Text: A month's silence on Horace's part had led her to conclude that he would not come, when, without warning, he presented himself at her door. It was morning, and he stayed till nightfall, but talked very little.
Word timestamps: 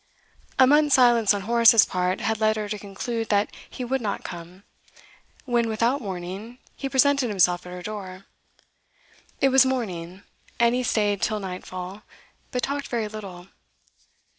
A 0.57 0.65
month's 0.65 0.95
silence 0.95 1.31
on 1.31 1.41
Horace's 1.41 1.85
part 1.85 2.21
had 2.21 2.39
led 2.39 2.55
her 2.55 2.67
to 2.67 2.79
conclude 2.79 3.29
that 3.29 3.53
he 3.69 3.85
would 3.85 4.01
not 4.01 4.23
come, 4.23 4.63
when, 5.45 5.69
without 5.69 6.01
warning, 6.01 6.57
he 6.75 6.89
presented 6.89 7.29
himself 7.29 7.67
at 7.67 7.71
her 7.71 7.83
door. 7.83 8.25
It 9.41 9.49
was 9.49 9.63
morning, 9.63 10.23
and 10.59 10.73
he 10.73 10.81
stayed 10.81 11.21
till 11.21 11.39
nightfall, 11.39 12.01
but 12.49 12.63
talked 12.63 12.87
very 12.87 13.07
little. 13.07 13.49